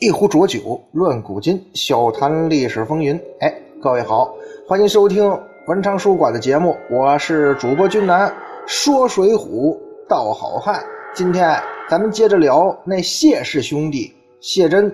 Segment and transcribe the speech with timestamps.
[0.00, 3.20] 一壶浊酒论古今，笑谈历史风云。
[3.40, 4.34] 哎，各位好，
[4.66, 5.30] 欢迎收听
[5.66, 8.34] 文昌书馆的节目，我是主播君南，
[8.66, 10.82] 说水浒道好汉。
[11.14, 11.54] 今天
[11.86, 14.90] 咱们接着聊那谢氏兄弟谢真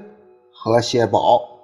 [0.53, 1.56] 和谢宝。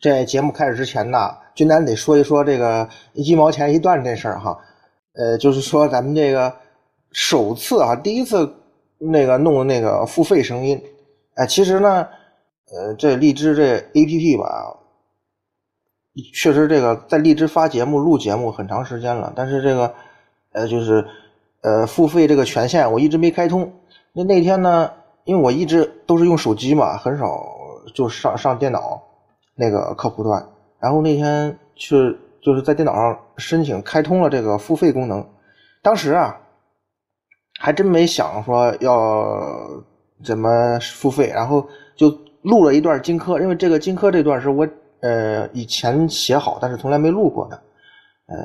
[0.00, 4.56] 这节目开始之前呢，君南得说一说这个一毛钱一段这事儿哈。
[5.14, 6.54] 呃，就是说咱们这个
[7.10, 8.54] 首次啊，第一次
[8.98, 10.80] 那个弄那个付费声音。
[11.34, 12.06] 哎，其实呢，
[12.70, 14.76] 呃，这荔枝这 APP 吧，
[16.32, 19.92] 确实这个在荔枝发节目、录节目很长时间了，但是这个
[20.52, 21.04] 呃，就是
[21.62, 23.72] 呃付费这个权限我一直没开通。
[24.12, 24.92] 那那天呢，
[25.24, 27.44] 因为我一直都是用手机嘛，很少
[27.92, 29.02] 就上上电脑。
[29.60, 35.26] 那个客户端，然后那天去就是在电脑上申请开通了这个付费功能，
[35.82, 36.38] 当时啊
[37.58, 39.26] 还真没想说要
[40.24, 41.66] 怎么付费，然后
[41.96, 44.68] 就录了一段荆轲，因为这个荆轲这段是我
[45.00, 47.56] 呃以前写好，但是从来没录过的。
[48.28, 48.36] 呃，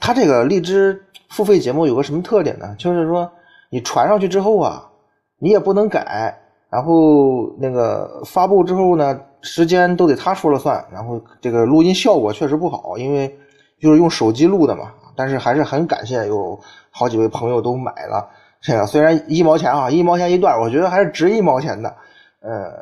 [0.00, 2.74] 他这个荔枝付费节目有个什么特点呢？
[2.76, 3.30] 就是说
[3.70, 4.90] 你传上去之后啊，
[5.38, 6.36] 你也不能改，
[6.68, 9.20] 然后那个发布之后呢。
[9.42, 13.34] 时间都得他说了算，然后这个录音效果确实不好，因为
[13.80, 14.92] 就是用手机录的嘛。
[15.16, 16.58] 但是还是很感谢有
[16.90, 18.28] 好几位朋友都买了
[18.60, 21.94] 这个，虽然一毛钱啊， 一毛钱一段，我觉得还是值一毛钱的。
[22.40, 22.72] 呃，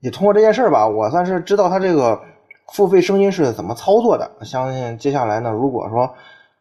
[0.00, 2.20] 也通过这件事吧，我算是知道他这个
[2.72, 4.30] 付费声音是怎么操作的。
[4.42, 6.12] 相信接下来呢，如果说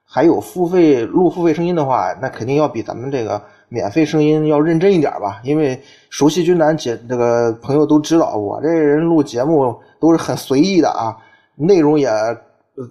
[0.03, 3.41] 还有付费录付费声音的话，那肯定要比咱们这个。
[3.73, 11.15] 免费声音要认真一点吧，因为熟悉军南节这个朋友都知道，我这人录节目都是很随意的啊，
[11.55, 12.09] 内容也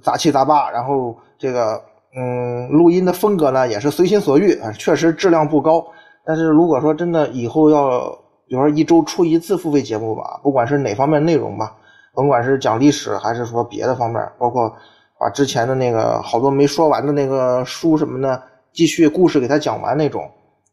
[0.02, 1.78] 杂七杂八，然后这个
[2.16, 5.86] 嗯，录音的风格呢也是随心所欲啊，确实质量不高。
[6.24, 8.08] 但是如果说真的以后要，
[8.48, 11.76] 比如说一周出一次付费节目吧，不管是哪方面内容吧，
[12.14, 14.74] 甭管是讲历史还是说别的方面，包括
[15.18, 18.42] 把之前的那个好多没说完的那个书什么的，
[18.72, 20.26] 继续故事给他讲完那种。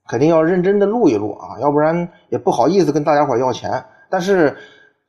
[0.07, 3.83] 肯定要认真的录一录啊，要不然也不好意思跟大家伙要钱。
[4.09, 4.55] 但是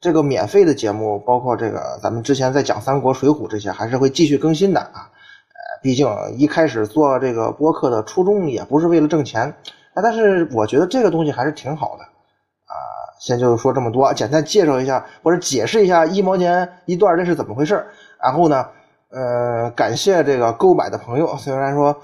[0.01, 4.91] 这个免费的节目，包括这个咱们之前在讲三国、水浒这些，还是会继续更新的啊。
[4.95, 9.55] 呃，毕竟一开始做这个播客的初衷也不是为了挣钱，
[9.95, 12.75] 但是我觉得这个东西还是挺好的啊。
[13.21, 17.85] 先就说这么多，简单介绍一下或者解释一下一毛钱一段这是怎么回事。
[18.21, 18.67] 然后呢，
[19.11, 21.97] 呃，感谢这个购买的朋友，虽然说，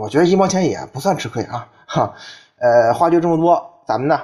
[0.00, 1.68] 我觉得一毛钱也不算吃亏啊。
[1.86, 2.14] 哈，
[2.58, 4.20] 呃，话就这么多，咱们呢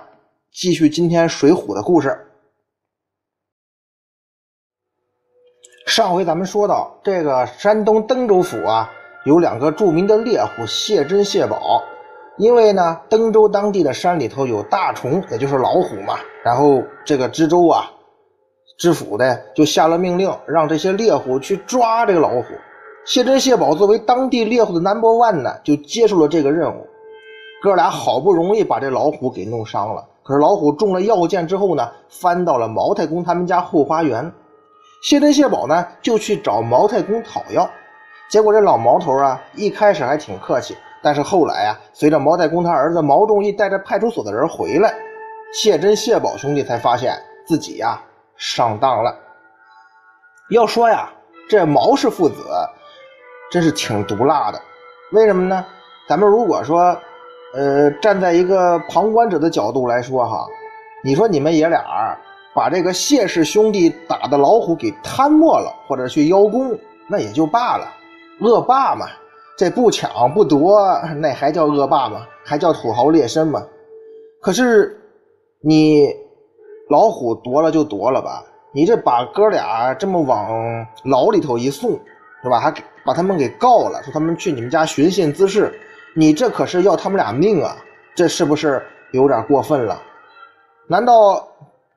[0.50, 2.26] 继续今天《水浒》的故事。
[5.86, 8.90] 上回咱们说到，这个山东登州府啊，
[9.24, 11.82] 有两个著名的猎户谢珍、谢宝。
[12.38, 16.18] 因为呢，登州当地的山里头有大虫，也就是老虎嘛。
[16.42, 17.90] 然后这个知州啊，
[18.78, 22.44] 知府的就下了命令，让这些猎户去抓这个老虎。
[23.04, 26.87] 谢珍、谢宝作为当地猎户的 number one 呢，就接受了这个任务。
[27.62, 34.32] 哥俩好不容易把这老虎给弄伤了，可是老虎中了药箭之后呢，翻到了毛太公他们家后花园。
[35.05, 37.70] 谢珍、谢宝呢就去找毛太公讨药，
[38.29, 44.93] 结果这老毛头啊一开始还挺客气，但是后来啊，随着毛太公他儿子毛仲义带着派出所的人回来，
[45.55, 47.17] 谢珍、谢宝兄弟才发现
[47.47, 48.00] 自己呀
[48.37, 49.17] 上当了。
[50.50, 51.09] 要说呀，
[51.49, 52.44] 这毛氏父子
[53.53, 54.61] 真是挺毒辣的，
[55.12, 55.64] 为什么呢？
[56.09, 57.00] 咱们如果说。
[57.54, 60.46] 呃，站在一个旁观者的角度来说，哈，
[61.04, 62.16] 你说你们爷俩
[62.54, 66.78] 把这个谢氏兄弟打的老虎给贪没了，或者去邀功，
[67.08, 67.87] 那也就罢了，
[68.40, 69.06] 恶霸嘛，
[69.58, 70.81] 这不抢不夺，
[71.16, 72.26] 那还叫恶霸吗？
[72.43, 73.62] 还叫土豪劣绅吗？
[74.40, 74.99] 可是
[75.60, 76.06] 你
[76.88, 80.49] 老虎夺了就夺了吧，你这把哥俩这么往
[81.04, 81.90] 牢里头一送，
[82.43, 82.58] 是吧？
[82.58, 85.70] 还给把他们给告了，说他们去你们家寻衅滋事。
[86.14, 87.76] 你这可是要他们俩命啊！
[88.14, 90.00] 这是不是有点过分了？
[90.87, 91.49] 难道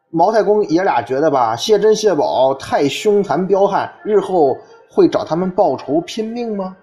[0.09, 4.57] 毛太公爷俩觉得吧，谢珍、谢宝太凶残彪悍，日后
[4.89, 6.73] 会找他们报仇拼命吗？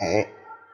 [0.00, 0.26] 哎，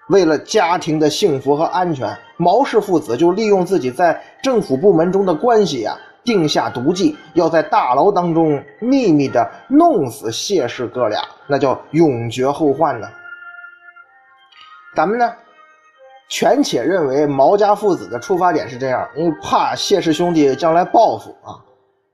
[0.09, 13.09] 为了家庭的幸福和安全，毛氏父子就利用自己在政府部门中的关系呀，定下毒计，要在大牢当中秘密的弄死谢氏哥俩，那叫永绝后患呢。
[14.97, 15.33] 咱们呢？
[16.31, 21.59] 权且认为毛家父子的出发点是这样，因为怕谢氏兄弟将来报复啊。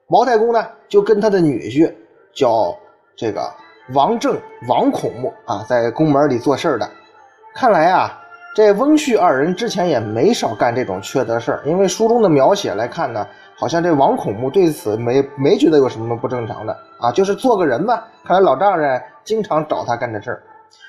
[0.09, 1.93] 毛太公呢，就跟他的女婿
[2.35, 2.75] 叫
[3.15, 3.43] 这个
[3.93, 6.89] 王正、王孔目啊，在宫门里做事的。
[7.55, 8.19] 看来啊，
[8.55, 11.62] 这翁婿二人之前也没少干这种缺德事儿。
[11.67, 13.27] 因为书中的描写来看呢，
[13.59, 18.03] 好像这王孔目对此没没觉得有什么不正常的啊，就是做个人嘛。
[18.25, 20.43] 看来老丈人经常找他干这事儿，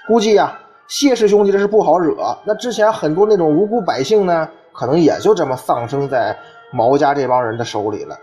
[0.08, 2.38] 估计呀，谢氏兄弟这是不好惹。
[2.46, 6.38] 那之前很多那种无辜百姓呢，可能也就这么丧生在
[6.72, 8.18] 毛家这帮人的手里了。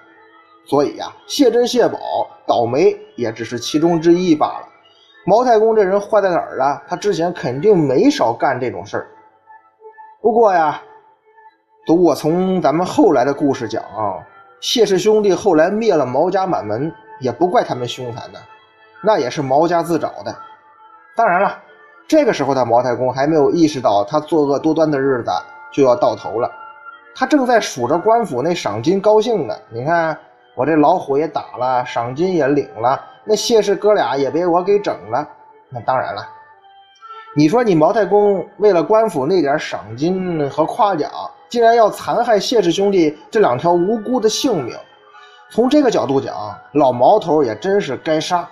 [0.66, 1.98] 所以呀，谢珍、谢宝
[2.46, 4.68] 倒霉也只是其中之一罢了。
[5.26, 6.82] 毛太公这人坏在哪儿了？
[6.88, 9.08] 他之前肯定没少干这种事儿。
[10.22, 10.80] 不过呀，
[11.86, 14.24] 读我从咱们后来的故事讲啊，
[14.60, 16.90] 谢氏兄弟后来灭了毛家满门，
[17.20, 18.38] 也不怪他们凶残的，
[19.02, 20.34] 那也是毛家自找的。
[21.14, 21.58] 当然了，
[22.06, 25.30] 这个时候的毛太公还没有意识到他作恶多端的日子
[25.72, 26.50] 就要到头了，
[27.14, 29.54] 他正在数着官府那赏金高兴呢。
[29.70, 30.16] 你看。
[30.56, 35.28] 我这老虎也打了，赏金也领了，那谢氏哥俩也被我给整了。
[35.68, 36.24] 那当然了，
[37.34, 41.10] 你说你毛太公为了官府那点赏金和夸奖，
[41.48, 44.76] 竟然要残害谢氏兄弟这两条无辜的性命，
[45.50, 46.32] 从这个角度讲，
[46.74, 48.48] 老毛头也真是该杀。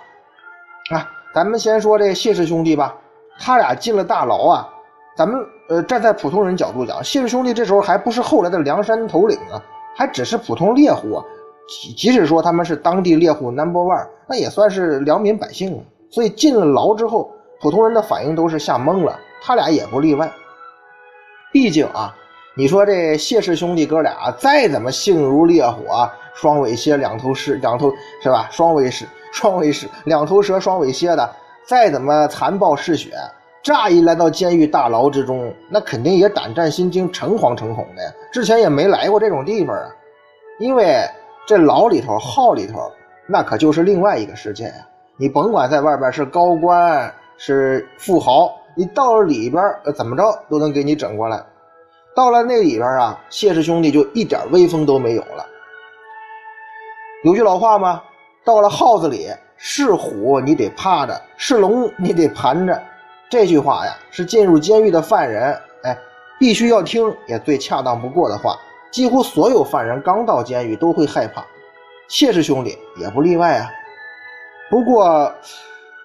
[0.91, 2.93] 啊，咱们先说这谢氏兄弟吧，
[3.39, 4.69] 他俩进了大牢啊。
[5.15, 5.39] 咱们
[5.69, 9.61] 呃站在普通人角度讲，谢氏兄弟这时候还不是后来的梁山头领啊，
[9.95, 11.23] 还只是普通猎户啊。
[11.67, 15.81] 即即使说他们是当地猎户 number one，那也算是良民百姓啊。
[16.09, 17.31] 所以进了牢之后，
[17.61, 20.31] 普通人的反应都是吓懵了，他俩也不例外。
[21.51, 22.13] 毕竟啊，
[22.55, 27.91] 你说这谢氏兄弟哥俩再怎么性如烈火，双尾蝎两头狮，两头
[28.21, 28.47] 是吧？
[28.51, 31.29] 双尾狮，双尾狮，两头蛇，双尾蝎的，
[31.65, 33.11] 再怎么残暴嗜血，
[33.61, 38.11] 乍一来到监狱大牢之中，那肯定也胆战心惊、诚惶诚恐的呀。
[38.31, 39.89] 之前也没来过这种地方啊，
[40.59, 41.03] 因为。
[41.45, 42.89] 这牢里头、号里头，
[43.27, 44.75] 那可就是另外一个世界呀！
[45.17, 49.61] 你甭管在外边是高官是富豪，你到了里边，
[49.93, 51.43] 怎么着都能给你整过来。
[52.15, 55.45] 到了那里边啊，谢氏兄弟就一点威风都没有了。
[57.25, 58.01] 有句老话吗？
[58.45, 59.27] 到了号子里，
[59.65, 62.77] 是虎你得趴着，是龙你得盘着。
[63.29, 65.97] 这句话呀，是进入监狱的犯人，哎，
[66.37, 68.57] 必须要听，也最恰当不过的话。
[68.91, 71.45] 几乎所有犯人刚到监狱都会害怕，
[72.09, 73.69] 谢氏兄弟也不例外啊。
[74.69, 75.33] 不过，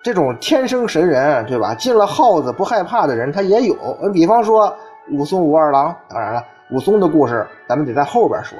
[0.04, 1.74] 这种天生神人，对吧？
[1.74, 3.74] 进了耗子不害怕的人他也有。
[4.12, 4.72] 比方说
[5.10, 5.92] 武松、武二郎。
[6.08, 8.56] 当然了，武松的故事咱们得在后边说。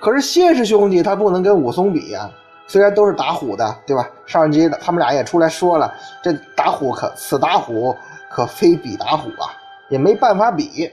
[0.00, 2.30] 可是谢氏兄弟他不能跟武松比呀，
[2.66, 4.08] 虽然都是打虎的，对吧？
[4.26, 5.92] 上一集他们俩也出来说了，
[6.22, 7.94] 这打虎可此打虎
[8.30, 9.52] 可非彼打虎啊，
[9.90, 10.90] 也没办法比。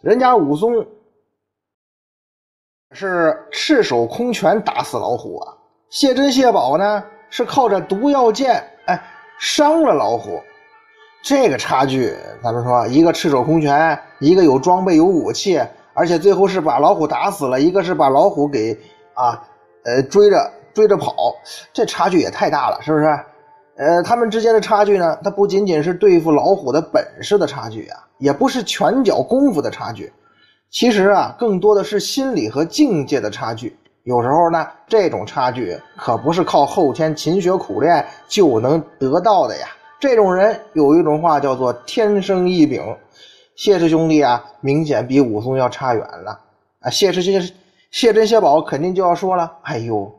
[0.00, 0.86] 人家武松。
[2.92, 5.52] 是赤手空拳打死老虎啊！
[5.90, 8.98] 谢珍、谢宝呢，是靠着毒药剑，哎，
[9.38, 10.40] 伤了老虎。
[11.22, 15.60] 这个差距，咱们说，一个赤手空拳，一个有装备、有武器，
[15.92, 18.74] 而且最后是把老虎打死了，一个是把老虎给
[19.12, 19.46] 啊，
[19.84, 21.14] 呃，追着追着跑，
[21.72, 23.06] 这差距也太大了，是不是？
[23.76, 30.12] 呃，他们之间的差距呢，它不仅仅是对付老虎的本事的差距啊，也不是拳脚功夫的差距。
[30.70, 33.78] 其实啊，更多的是心理和境界的差距。
[34.02, 39.68] 有时候呢，这种差距可不是靠后天勤学苦练就能得到的呀。
[40.00, 42.82] 这种人有一种话叫做“天生异禀”。
[43.54, 46.40] 谢氏兄弟啊，明显比武松要差远了
[46.80, 46.90] 啊。
[46.90, 47.40] 谢氏谢
[47.90, 50.10] 谢珍、谢宝肯定就要说了：“哎呦，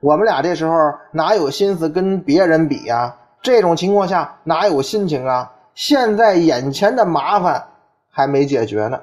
[0.00, 0.74] 我们俩这时候
[1.12, 3.16] 哪有心思跟别人比呀？
[3.42, 5.52] 这种情况下哪有心情啊？
[5.74, 7.62] 现在眼前的麻烦
[8.10, 9.00] 还没解决呢。”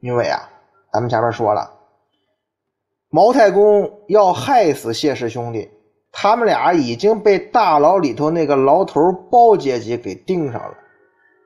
[0.00, 0.38] 因为啊，
[0.92, 1.70] 咱们前面说了，
[3.08, 5.70] 毛太公要害死谢氏兄弟，
[6.12, 10.74] 他们俩已经被大牢里头那个牢头包姐姐给盯上了。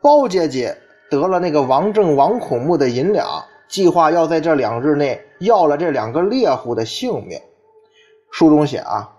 [0.03, 0.77] 包姐姐
[1.11, 3.27] 得了那个王正、王孔目的银两，
[3.69, 7.41] 计划要在这两日内要了这两个猎户的性命。
[8.31, 9.11] 书中写啊，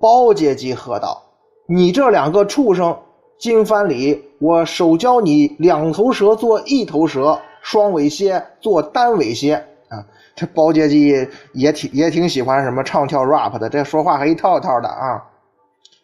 [0.00, 1.22] 包阶级喝道
[1.66, 2.96] ：“你这两个畜生，
[3.38, 9.54] 今番里我手教你两头蛇做一头蛇。”双尾蝎做单尾蝎
[9.90, 10.00] 啊，
[10.34, 15.22] 这包阶级也挺也挺喜欢什么唱跳 rap 的，这说话还一套套的啊。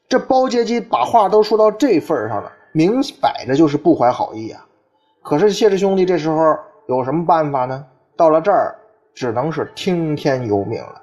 [0.06, 4.66] 这包阶级把话都说到这份上了，明摆着就是不怀好意啊。
[5.22, 6.54] 可是谢氏兄弟这时候
[6.88, 7.82] 有什么办法呢？
[8.18, 8.76] 到了这儿，
[9.14, 11.00] 只能是听天由命了。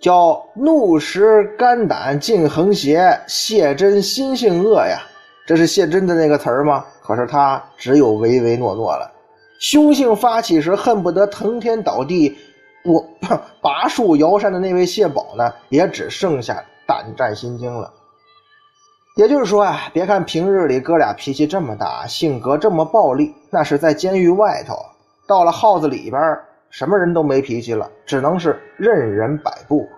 [0.00, 5.00] 叫怒时肝胆尽横邪，谢真心性恶呀，
[5.46, 6.84] 这是谢真的那个词儿吗？
[7.02, 9.10] 可是他只有唯唯诺诺了，
[9.60, 12.36] 凶性发起时恨不得腾天倒地，
[12.84, 13.04] 我
[13.60, 17.92] 拔树摇山的那位谢宝呢，也只剩下胆战心惊了。
[19.16, 24.76] 也就是说啊，别看平日里哥俩脾气这么大，性格这么暴戾，那是在监狱外头，
[25.26, 26.38] 到了号子里边，
[26.70, 29.88] 什么人都没脾气了，只能是任人摆布。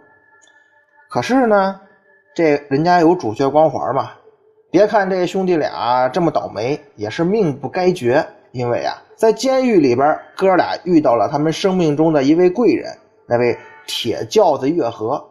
[1.09, 1.81] 可是呢，
[2.35, 4.11] 这人家有主角光环嘛。
[4.71, 8.25] 别看这兄弟俩这么倒霉，也是命不该绝。
[8.53, 12.97] 因为啊，在监狱里边，哥俩遇到了他们生命中的一位贵人，
[13.27, 15.25] 那位铁轿子月河。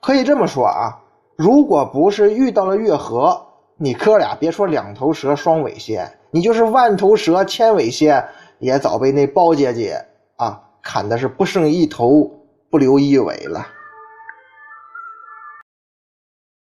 [0.00, 0.98] 可以这么说啊。
[1.36, 3.40] 如果不是遇到了月河，
[3.76, 8.24] 你哥俩别说两头蛇双尾蝎，你就是万头蛇千尾蝎，
[8.58, 10.04] 也早被那包姐姐
[10.42, 12.28] 啊砍的是不剩一头，
[12.70, 13.66] 不留一尾了。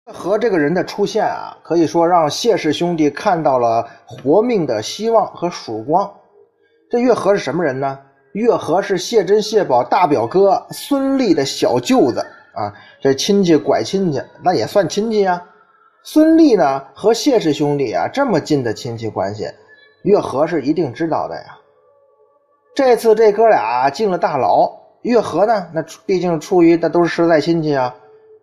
[0.07, 6.11] 月河这个人的出现啊，可以说让谢氏兄弟看到了活命的希望和曙光。
[6.89, 7.97] 这月和是什么人呢？
[8.33, 12.19] 月和是谢珍、谢宝大表哥孙立的小舅子。
[12.53, 15.41] 啊，这亲戚拐亲戚，那也算亲戚呀。
[16.03, 19.47] 孙俪呢和谢氏兄弟啊这么近的亲戚关系，
[20.03, 21.57] 月和是一定知道的呀。
[22.73, 27.93] 这次这哥俩进了大牢，月河呢，那毕竟出于那都是实在亲戚啊，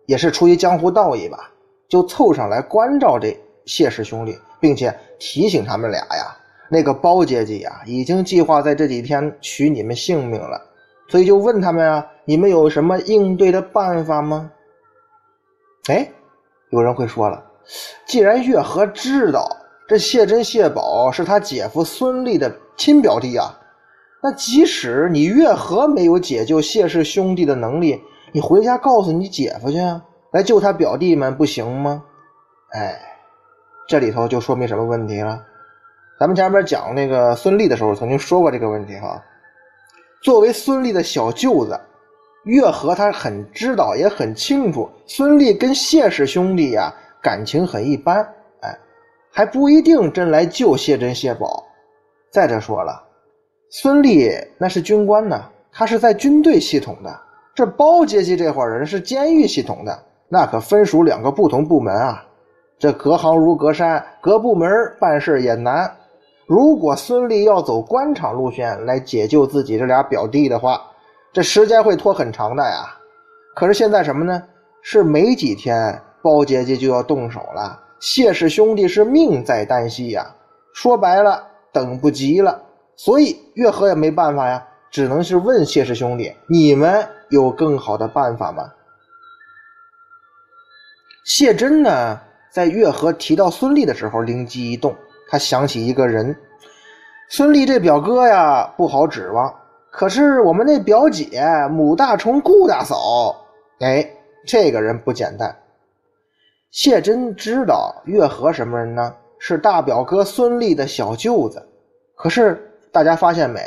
[0.05, 1.49] 也是出于江湖道义吧，
[1.87, 6.37] 就凑上来关照这谢氏兄弟，并且提醒他们俩呀，
[6.69, 10.61] 那个包阶级呀已经计划在这几天取你们性命了。
[11.07, 14.51] 所以就问他们啊，你们有什么应对的办法吗？
[15.87, 16.07] 哎，
[16.69, 17.43] 有人会说了，
[18.05, 19.49] 既然月河知道
[19.87, 23.59] 这谢珍、谢宝是他姐夫孙立的亲表弟啊，
[24.21, 28.01] 那即使你月河没有解救谢氏兄弟的能力，
[28.33, 32.03] 你回家告诉你姐夫去啊，来救他表弟们不行吗？
[32.71, 32.99] 哎，
[33.87, 35.41] 这里头就说明什么问题了？
[36.19, 39.23] 咱们前面讲那个孙立的时候，曾经说过这个问题哈。
[40.21, 41.79] 作为孙俪的小舅子，
[42.43, 48.17] 月河他很知道，也很清楚，孙俪跟谢氏兄弟呀感情很一般，
[48.59, 48.77] 哎，
[49.31, 51.63] 还不一定真来救谢珍、谢宝。
[52.31, 53.01] 再者说了，
[53.71, 57.19] 孙俪那是军官呢，他是在军队系统的，
[57.53, 62.25] 这包阶级这伙人是监狱系统的，那可分属两个不同部门啊，
[62.79, 64.67] 这隔行如隔山，隔部门
[64.99, 65.95] 办事也难。
[66.47, 70.81] 如果孙俪要走官场路线来解救自己这俩表弟的话，
[71.31, 72.95] 这时间会拖很长的呀。
[73.55, 74.41] 可是现在什么呢？
[74.81, 77.79] 是没几天，包姐姐就要动手了。
[77.99, 80.25] 谢氏兄弟是命在旦夕呀，
[80.73, 82.63] 说白了，等不及了。
[82.99, 88.69] 所以月河也没办法呀，只能是问谢氏兄弟：你们有更好的办法吗？
[91.23, 92.19] 谢珍呢，
[92.51, 94.93] 在月河提到孙俪的时候，灵机一动。
[95.29, 96.35] 他想起一个人，
[97.29, 99.55] 孙俪这表哥呀不好指望，
[99.89, 101.41] 可是我们那表姐
[101.71, 103.33] 母大虫顾大嫂，
[103.79, 104.05] 哎，
[104.45, 105.57] 这个人不简单。
[106.69, 109.15] 谢珍知道月河什么人呢？
[109.39, 111.65] 是大表哥孙俪的小舅子。
[112.13, 113.61] 可是大家发现没？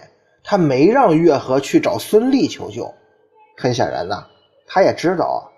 [0.44, 2.92] 他没让月河去找孙俪求救。
[3.56, 4.24] 很显然呐，
[4.66, 5.50] 他也知道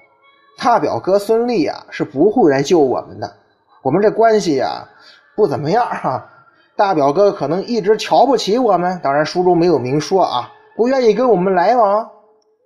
[0.59, 3.35] 大表哥孙俪呀是不会来救我们的。
[3.83, 4.89] 我们这关系呀。
[5.37, 6.31] 不怎么样哈，
[6.77, 12.09] 大表哥可能一直瞧不起我们，当然书中没有明说啊，不愿意跟我们来往，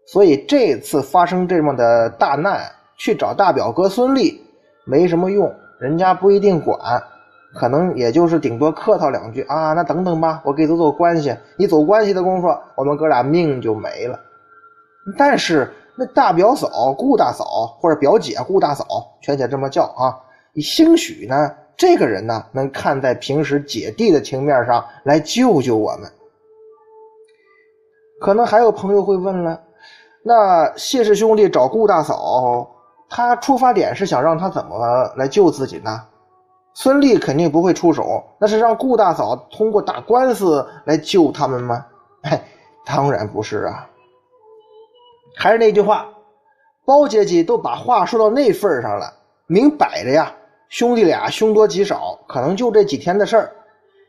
[0.07, 4.39] 所以这次发生这么的大难，去找大表哥孙俪
[4.85, 5.51] 没什么用，
[5.81, 7.03] 人家不一定管，
[7.55, 14.19] 可能也就是顶多客套两句啊，那等等吧，我给走走关系，你走关系的功夫，我们哥俩命就没了。
[15.17, 17.45] 但是那大表嫂顾大嫂
[17.81, 18.85] 或者表姐顾大嫂，
[19.23, 20.21] 全且这么叫啊，
[20.53, 21.51] 你兴许呢？
[21.77, 26.11] 这个人呢，能看在平时姐弟的情面上来救救我们。
[28.21, 29.63] 可能还有朋友会问了，
[30.25, 32.69] 那谢氏兄弟找顾大嫂，
[33.09, 36.03] 他出发点是想让他怎么来救自己呢？
[36.81, 41.85] 孙俪肯定不会出手，那是让顾大嫂通过打官司来救他们吗？
[42.23, 42.41] 哎，
[42.87, 43.91] 当然不是啊。
[45.37, 46.09] 还是那句话，
[46.85, 49.13] 包姐姐都把话说到那份上了，
[49.49, 50.33] 明摆着呀。
[50.69, 53.51] 兄弟俩凶多吉少，可能就这几天的事儿。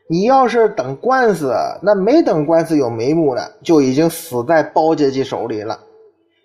[0.08, 5.76] 你要是等官司，那没等官司有眉目呢，就已经死在包姐姐手里了。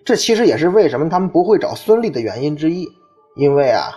[0.04, 2.88] 这其实也是为什么他们不会找孙俪的原因之一。
[3.36, 3.92] 因为啊，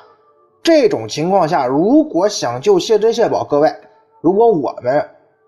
[0.62, 3.74] 这种情况下，如果想救谢珍、谢宝，各位，
[4.20, 5.00] 如果我们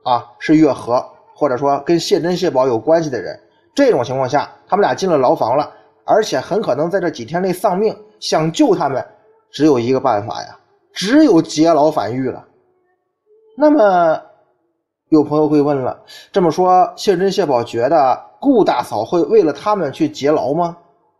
[0.04, 3.38] 啊是月河，或者说跟谢珍、谢宝有关系的人，
[3.74, 5.70] 这种情况下，他们俩进了牢房了，
[6.04, 9.04] 而且很可能在这几天内丧命，想救他们，
[9.50, 10.56] 只有一个办法呀。
[10.92, 12.44] 只有劫牢反狱了。
[13.56, 14.20] 那么，
[15.10, 16.02] 有朋友会问了：
[16.32, 20.76] 这么说，谢珍、谢宝觉得顾大嫂会为了他们去劫牢吗？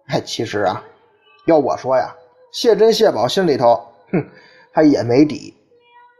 [0.09, 0.83] 哎，其实啊，
[1.47, 2.13] 要我说呀，
[2.53, 3.81] 谢珍、谢宝心里头，
[4.13, 4.25] 哼，
[4.73, 5.55] 他也没底。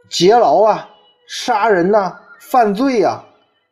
[0.09, 0.89] 劫牢啊，
[1.27, 3.21] 杀人呐，犯罪呀，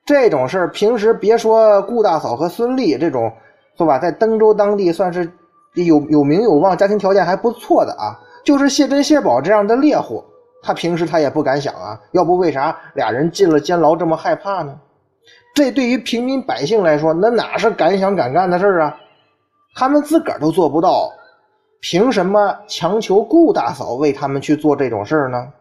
[0.05, 3.31] 这种事儿，平时别说顾大嫂和孙俪这种，
[3.77, 3.97] 是吧？
[3.99, 5.29] 在登州当地算是
[5.73, 10.23] 有有名有望、家庭条件还不错的啊，就是谢珍、谢宝这样的猎户，
[10.61, 11.99] 他平时他也不敢想啊。
[12.11, 14.77] 要不为啥俩人进了监牢这么害怕呢？
[15.55, 18.97] 这对于平民百姓来说，那哪是敢想敢干的事儿啊？
[19.75, 21.11] 他们自个儿都做不到，
[21.81, 25.51] 凭什么强求顾大嫂为他们去做这种事儿呢？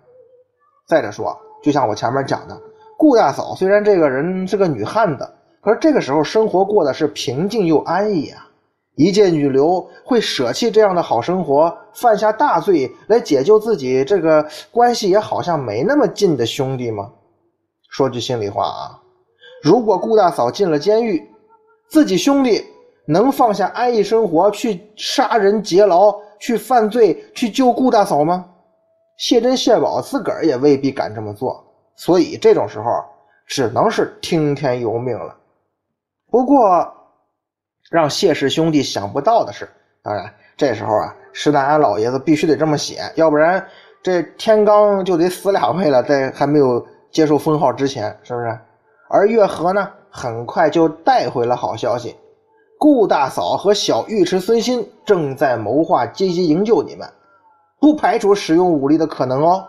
[0.86, 2.60] 再者说，就像我前面讲的，
[2.96, 5.28] 顾大嫂虽然这个人是个女汉子，
[5.60, 8.44] 可是这个时候生活过的是平静又安逸啊。
[8.96, 17.12] 一介女流会舍弃这样的好生活，犯下大罪来解救自己这个关系也好像没那么近的兄弟吗？
[17.90, 18.98] 说句心里话啊。
[19.62, 21.30] 如果顾大嫂进了监狱，
[21.88, 22.64] 自己兄弟
[23.10, 28.44] 能放下安逸生活去杀人劫牢、去犯罪、去救顾大嫂吗？
[29.16, 31.64] 谢珍、谢宝自个儿也未必敢这么做，
[31.96, 32.84] 所以这种时候
[33.46, 35.34] 只能是听天由命了。
[36.30, 36.86] 不过，
[37.90, 39.66] 让谢氏兄弟想不到的是，
[40.02, 43.66] 当然这时候啊，石达安老爷子必须得这么写，要不然
[44.02, 48.58] 这天罡就得死两回了，在还没有接受封号之前，是不是？
[49.08, 52.14] 而月河呢，很快就带回了好消息：
[52.78, 57.12] 顾大嫂和小尉迟孙新正在谋划积极营救你们，
[57.80, 59.66] 不排除使用武力的可能哦。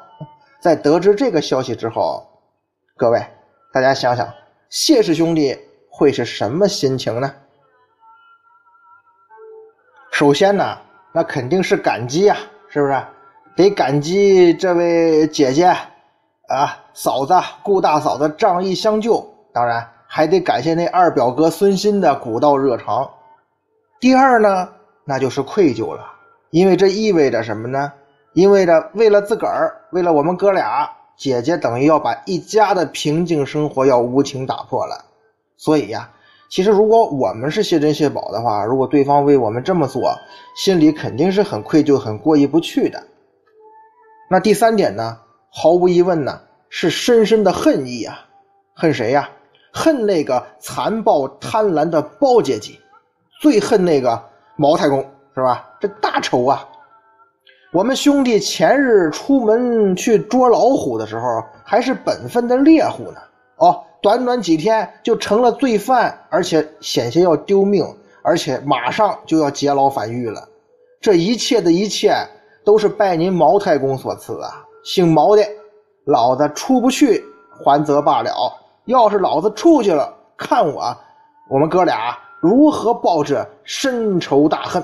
[0.62, 2.24] 在得知这个消息之后，
[2.96, 3.26] 各位
[3.74, 4.32] 大家想想，
[4.70, 5.58] 谢氏兄弟
[5.90, 7.34] 会是什么心情呢？
[10.12, 10.78] 首先呢，
[11.12, 12.38] 那肯定是感激呀，
[12.70, 13.02] 是不是？
[13.56, 15.76] 得感激这位姐姐。
[16.48, 23.08] 啊，嫂子顾大嫂的仗义相救，当然还得感谢那二表哥孙鑫的古道热肠。
[24.00, 24.68] 第二呢，
[25.06, 26.04] 那就是愧疚了，
[26.50, 27.94] 因为这意味着什么呢？
[28.34, 35.06] 意味着为了自个儿，为了我们哥俩，姐姐等于要把一家的平静生活要无情打破了。
[35.58, 36.10] 所以呀，
[36.50, 40.16] 其实如果我们是谢珍谢宝的话，如果对方为我们这么做，
[40.56, 43.04] 心里肯定是很愧疚、很过意不去的。
[44.28, 45.20] 那第三点呢？
[45.52, 48.26] 毫无疑问呢，是深深的恨意啊！
[48.74, 49.30] 恨谁呀？
[49.72, 52.80] 恨那个残暴贪婪的包阶级，
[53.42, 54.22] 最恨那个
[54.56, 55.00] 毛太公，
[55.36, 55.70] 是吧？
[55.80, 56.68] 这大仇啊！
[57.72, 63.20] 我们兄弟前日出门去捉老虎的时候，还是本分的猎户呢。
[63.58, 67.86] 哦，短短几天就成了罪犯，而且险些要丢命，
[68.24, 70.48] 而且马上就要劫牢反狱了。
[71.00, 72.16] 这一切的一切，
[72.66, 74.66] 都是拜您毛太公所赐啊！
[74.84, 75.44] 姓毛的，
[76.06, 77.24] 老子出不去，
[77.64, 78.32] 还则罢了；
[78.90, 80.98] 要是老子出去了，看我，
[81.48, 84.84] 我们哥俩如何报这深仇大恨。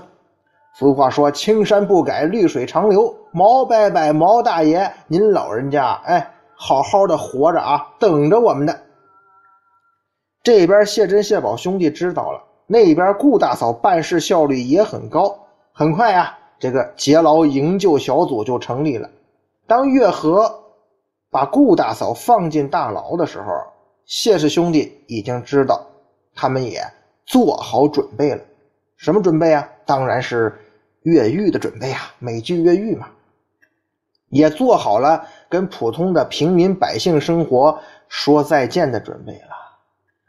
[0.75, 8.75] 俗话说：“青山不改，绿水长流。”毛伯伯、毛大爷，您老人家，哎，好好的活着啊，等着我们呢。
[10.43, 15.35] 这边谢珍、谢宝兄弟知道了，那边顾大嫂办事效率也很高，
[15.73, 19.09] 很快啊，这个劫牢营救小组就成立了。
[19.65, 20.53] 当月和
[21.31, 23.47] 把顾大嫂放进大牢的时候，
[24.05, 25.85] 谢氏兄弟已经知道，
[26.35, 26.81] 他们也
[27.25, 28.41] 做好准备了。
[28.97, 29.67] 什么准备啊？
[29.85, 30.53] 当然是
[31.03, 33.07] 越狱的准备啊，美剧越狱嘛。
[34.29, 39.55] 也做好了跟普通的平民百姓生活说再见的准备了，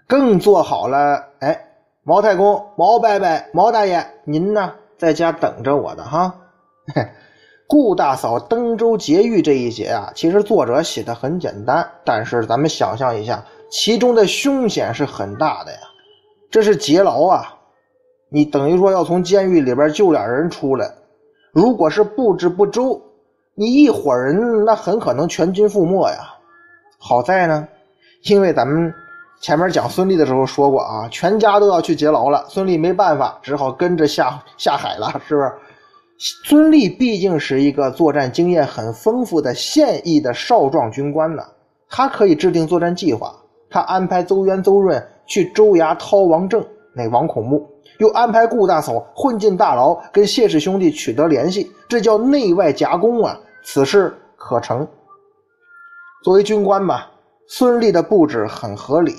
[0.07, 1.69] 更做好了，哎，
[2.03, 6.35] 毛太公、毛伯伯、毛大爷，您呢，在家等着我的哈。
[7.69, 15.79] 顾大嫂登州劫狱这一节啊，其实作者写的很简单，但是咱们想象一下，其中的凶险是很大的呀。
[16.51, 17.55] 这是劫牢啊，
[18.29, 20.91] 你等于说要从监狱里边救俩人出来，
[21.53, 23.01] 如果是布置不周，
[23.55, 26.35] 你一伙人那很可能全军覆没呀。
[26.99, 27.67] 好在呢，
[28.23, 28.93] 因为咱们
[29.41, 35.53] 前面讲孙俪的时候说过啊，全家都要去劫牢了，孙俪没办法，只好跟着下下海了，是不是？
[36.19, 41.43] 孙俪毕竟是一个作战经验很丰富的现役的少壮军官呢，
[41.91, 43.35] 他可以制定作战计划。
[43.69, 53.39] 他安排邹渊、邹润去州衙掏王正那王孔墓，又安排顾大嫂混进大牢，跟谢氏兄弟取得联系，这叫内外夹攻啊！
[53.63, 54.87] 此事可成。
[56.23, 57.03] 作为军官嘛，
[57.49, 59.15] 孙俪的布置很合理，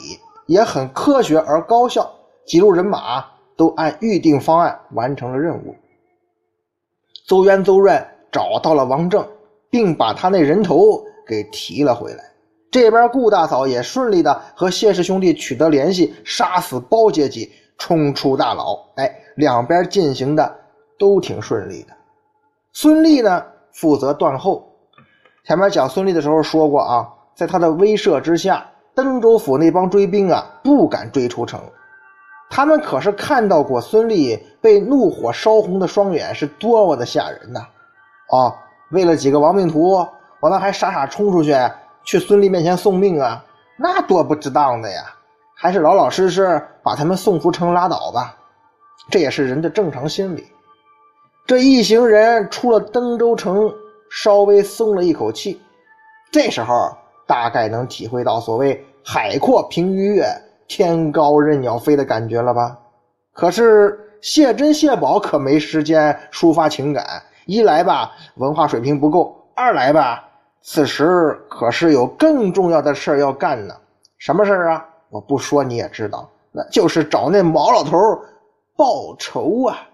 [0.45, 2.09] 也很科学而高效，
[2.45, 3.23] 几路人马
[3.55, 5.75] 都按预定方案完成了任务。
[7.27, 9.27] 邹渊、邹润找到了王正，
[9.69, 12.23] 并把他那人头给提了回来。
[12.69, 18.77] 这边顾大嫂也顺利的和谢氏兄弟取得联系，杀死包阶级，冲出大牢。
[18.95, 20.55] 哎，两边进行的
[20.99, 21.93] 都挺顺利的。
[22.73, 24.67] 孙立呢负责断后。
[25.45, 31.61] 前面讲孙立的时候说过啊，在他的威慑之下，登州府那帮追兵啊不敢追出城。
[32.49, 37.61] 他们可是看到过孙立被怒火烧红的双眼是多么的吓人呐！
[38.29, 38.53] 哦，
[38.91, 40.05] 为了几个亡命徒，
[40.39, 41.53] 我们还傻傻冲出去
[42.07, 43.45] 去孙立面前送命啊，
[43.77, 45.03] 那多不值当的呀！
[45.53, 48.35] 还是老老实实把他们送出城拉倒吧，
[49.11, 50.47] 这也是人的正常心理。
[51.45, 53.71] 这一行人出了登州城。
[54.09, 55.61] 稍微松了一口气，
[56.31, 60.25] 这时候大概能体会到所谓“海阔凭鱼跃，
[60.65, 62.77] 天高任鸟飞”的感觉了吧？
[63.33, 70.23] 可是谢珍、谢宝可没时间抒发情感，一来吧文化水平不够，二来吧
[70.69, 73.73] 此时可是有更重要的事要干呢。
[74.17, 74.85] 什么事啊？
[75.09, 77.97] 我不说你也知道，那就是找那毛老头
[78.75, 79.87] 报仇啊。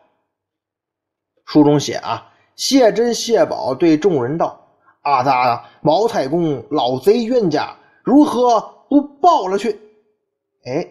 [1.45, 2.27] 书中写啊。
[2.55, 4.59] 谢珍、谢宝对众人道
[5.01, 8.59] ：“阿达，毛太公老贼冤家，如何
[8.89, 9.79] 不报了去？”
[10.65, 10.87] 哎，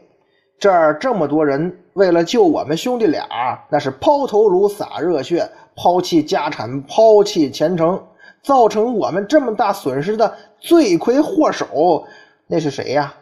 [0.61, 3.27] 这儿这么多人为了救我们兄弟俩，
[3.69, 8.01] 那是抛头颅、洒热血，抛弃家产、抛弃前程，
[8.43, 12.07] 造成我们这么大损失的罪魁祸首，
[12.47, 13.15] 那是谁呀？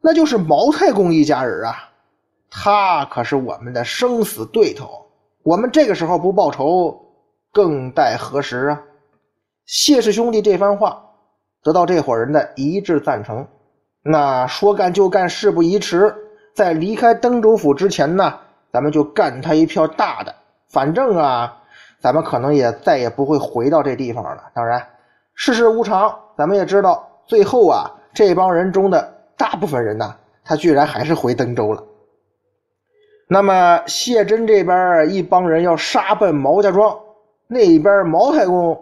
[0.00, 1.90] 那就是毛太公一家人啊！
[2.50, 5.06] 他可是我们的生死对头，
[5.42, 7.02] 我们这个时候不报仇。
[7.52, 8.82] 更待何时啊？
[9.64, 11.02] 谢氏兄弟这番话
[11.62, 13.46] 得到这伙人的一致赞成。
[14.02, 16.14] 那说干就干，事不宜迟。
[16.54, 18.38] 在离开登州府之前呢，
[18.70, 20.34] 咱们就干他一票大的。
[20.68, 21.62] 反正啊，
[22.06, 24.44] 咱们可能也再也不会回到这地方了。
[24.54, 24.80] 当然，
[25.34, 30.14] 世事无常，咱们也知道，最后啊，这帮人中的大部分人呢，
[30.44, 31.82] 他居然还是回登州了。
[33.26, 36.96] 那么谢珍这边一帮人要杀奔毛家庄。
[37.48, 38.80] 那边毛太公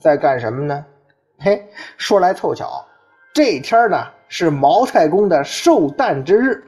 [0.00, 0.84] 在干什么呢？
[1.38, 2.84] 嘿，说来凑巧，
[3.32, 6.64] 这天呢是毛太公的寿诞之日，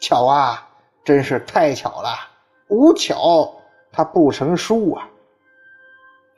[0.00, 0.66] 巧啊，
[1.04, 2.08] 真是太巧了，
[2.68, 3.54] 无巧
[3.92, 5.06] 他不成书啊。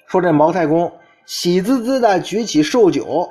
[0.06, 0.90] 说这毛太公
[1.24, 3.30] 喜滋滋的举起寿酒，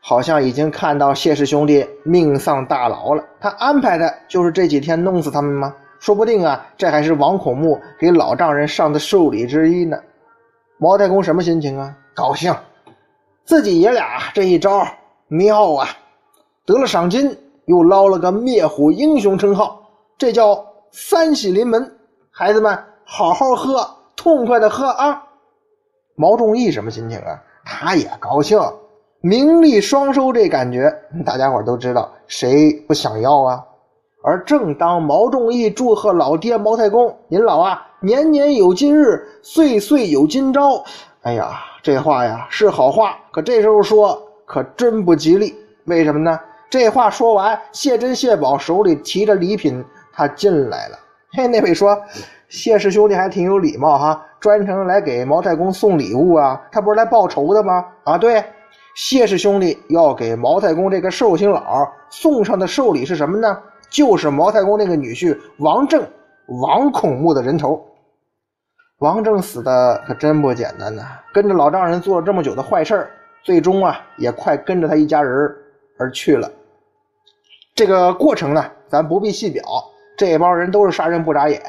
[0.00, 3.24] 好像已经看到谢氏兄弟命丧大牢了。
[3.40, 5.74] 他安排的就是这几天弄死他们吗？
[5.98, 9.96] 说不定啊，这还是王孔木给老丈人上的寿礼之一呢。
[10.76, 11.96] 毛太公什么心情啊？
[12.14, 12.54] 高兴，
[13.46, 14.86] 自己爷俩这一招
[15.28, 15.88] 妙啊，
[16.66, 19.80] 得了赏金，又捞了个灭虎英雄称号，
[20.18, 20.62] 这叫
[20.92, 21.90] 三喜临门。
[22.30, 25.22] 孩子们，好好喝，痛快的喝啊！
[26.14, 27.42] 毛仲义什么心情啊？
[27.64, 28.60] 他也高兴，
[29.20, 33.64] 名利双收，这感觉大家伙都知道，谁不想要啊？
[34.22, 37.86] 而正当毛仲义祝贺老爹毛太公，您老啊！
[38.00, 40.84] 年年有今日，岁岁有今朝。
[41.22, 45.54] 哎呀，这话呀是好话，可这时候说可真不吉利。
[45.84, 46.38] 为什么呢？
[46.70, 50.98] 这话说完，谢珍、谢宝手里提着礼品，他进来了。
[51.32, 51.98] 嘿，那位说，
[52.48, 56.60] 谢氏兄弟还挺有礼貌哈，专程来给毛太公送礼物啊。
[56.70, 57.82] 他不是来报仇的吗？
[58.04, 58.44] 啊，对，
[58.94, 63.58] 谢氏兄弟要给毛太公这个寿星佬送上的寿礼是什么呢？
[63.88, 66.06] 就是毛太公那个女婿王正、
[66.62, 67.82] 王孔目的人头。
[68.98, 73.08] 王正死的可真不简单呐，跟着老丈人做了这么久的坏事
[73.42, 75.50] 最终啊也快跟着他一家人
[75.98, 76.50] 而去了。
[77.74, 79.62] 这个过程呢，咱不必细表。
[80.18, 81.60] 这帮人都是杀人不眨眼，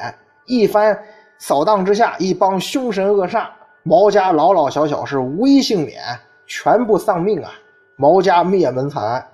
[0.46, 0.96] 一番
[1.38, 3.48] 扫荡之下，一帮凶神恶煞，
[3.82, 6.02] 毛家老老小小是无一幸免，
[6.46, 7.52] 全部丧命啊！
[7.98, 9.26] 毛家灭门惨案。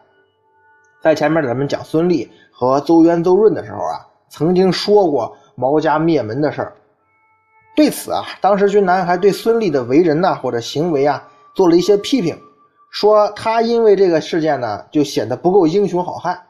[1.01, 6.73] 在前面咱们讲孙立和邹渊、邹润的时候啊，曾经说过毛家灭门的事儿。
[7.75, 12.39] 对此啊，当时君南还对孙立的为人呐或者行为啊做了一些批评，
[12.91, 16.41] 说他因为这个事件呢就显得不够英雄好汉。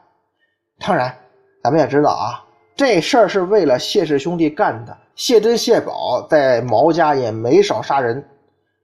[0.79, 1.15] 当然，
[1.63, 2.43] 咱们也知道啊，
[2.75, 4.97] 这事儿是为了谢氏兄弟干的。
[5.15, 8.27] 谢珍、谢宝在毛家也没少杀人。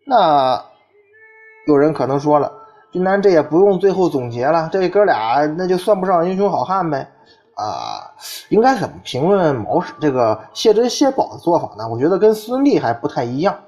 [0.06, 0.64] 那
[1.68, 2.52] 有人可能说了，
[2.92, 7.10] 君南这也不用最后总结了，这哥俩那就算不上英雄好汉呗。
[7.56, 8.10] 啊，
[8.48, 11.86] 应该怎么评论毛这个谢珍谢宝的做法呢？
[11.90, 13.60] 我觉得跟孙俪还不太一样。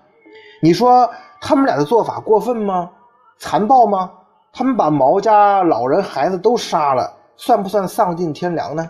[0.61, 1.09] 你说
[1.41, 2.89] 他们俩的做法过分吗？
[3.37, 4.09] 残暴吗？
[4.53, 8.89] 他们把毛家老人孩子都杀了，算不算丧尽天良呢？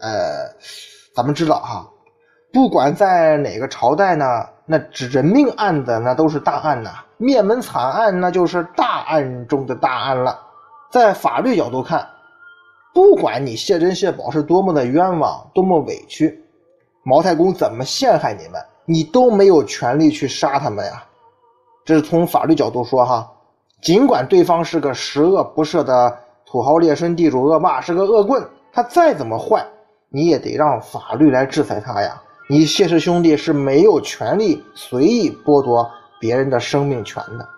[0.00, 0.48] 呃，
[1.14, 1.86] 咱们知道哈，
[2.56, 4.24] 不管在哪个朝代呢，
[4.64, 6.88] 那指人命案子那都是大案呐，
[7.18, 10.40] 灭门惨案那就是大案中的大案了。
[10.90, 12.08] 在法律角度看。
[12.94, 16.42] 不管你谢珍谢宝是多么的冤枉，多么委屈，
[17.02, 21.04] 毛太公怎么陷害你们，你都没有权利去杀他们呀。
[21.84, 23.30] 这是从法律角度说哈。
[23.82, 28.42] 尽管对方是个十恶不赦的土豪劣绅、地主恶霸，是个恶棍，
[28.72, 29.62] 他再怎么坏，
[30.08, 32.22] 你也得让法律来制裁他呀。
[32.48, 37.48] 你谢氏兄弟是没有权利随意剥夺别人的生命权的。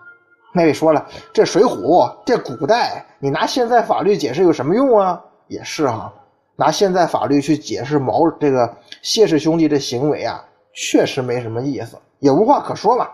[0.51, 5.23] 那位说了，这《水浒》这古代，你拿现在法律解释有什么用啊？
[5.47, 6.11] 也是哈，
[6.55, 13.07] 拿现在法律去解释毛这个谢氏兄弟这行为啊，确实没什么意思，也无话可说嘛。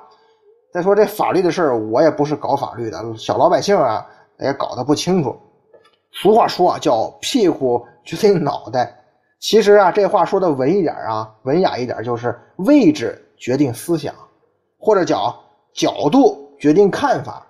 [0.72, 4.06] 再说这法律的事儿，我也不是搞法律的，小老百姓啊
[4.40, 5.36] 也搞得不清楚。
[6.14, 8.98] 俗话说啊，叫屁股决定脑袋。
[9.46, 14.12] 其实啊，这话说的文一点啊，文雅一点，就是位置决定思想，
[14.80, 15.40] 或者叫
[15.72, 16.44] 角度。
[16.58, 17.46] 决定看法，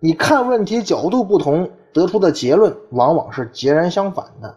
[0.00, 4.52] 你看问题角度不同，得出的结论往往是截然相反的。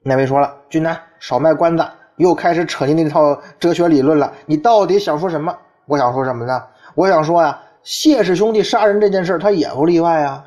[0.00, 1.84] 那位说了，君南少卖关子，
[2.18, 4.32] 又开始扯你那套哲学理论了。
[4.46, 5.58] 你到底想说什么？
[5.86, 6.62] 我想说什么呢？
[6.94, 10.46] 我想说呀，谢氏兄弟杀人这件事，他也不例外啊。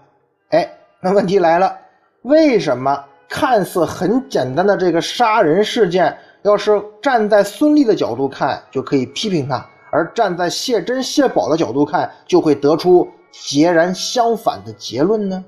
[0.51, 1.75] 哎，那问题来了，
[2.21, 9.67] 为什么看似很简单的这个杀人事件，要是站在孙俪的角度看，就可以批评他？
[9.91, 15.43] 而站在谢珍、谢宝的角度看，就会得出截然相反的结论呢。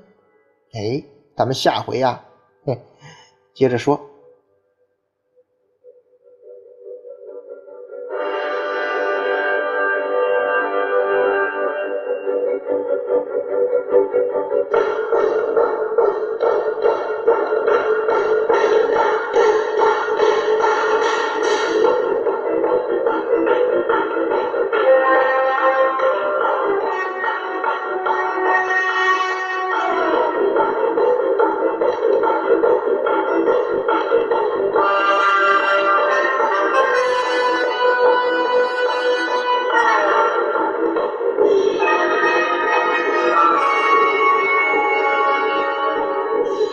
[0.72, 1.02] 哎，
[1.36, 2.20] 咱们下回呀，
[3.54, 4.00] 接着说。